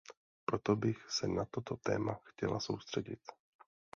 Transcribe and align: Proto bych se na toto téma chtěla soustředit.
Proto 0.45 0.75
bych 0.75 1.09
se 1.11 1.27
na 1.27 1.45
toto 1.45 1.75
téma 1.77 2.19
chtěla 2.23 2.59
soustředit. 2.59 3.19